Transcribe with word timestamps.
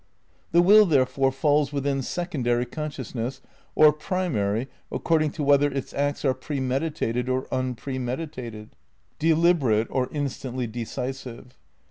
The 0.51 0.63
will, 0.63 0.87
therefore, 0.87 1.31
falls 1.31 1.71
within 1.71 2.01
secondary 2.01 2.65
conscious 2.65 3.13
ness 3.13 3.39
or 3.75 3.93
primary 3.93 4.67
according 4.91 5.29
to 5.33 5.43
whether 5.43 5.69
its 5.71 5.93
acts 5.93 6.25
are 6.25 6.33
pre 6.33 6.59
meditated 6.59 7.29
or 7.29 7.45
unpremeditated, 7.53 8.71
deliberate 9.19 9.85
or 9.91 10.09
instantly 10.11 10.65
decisive. 10.65 11.55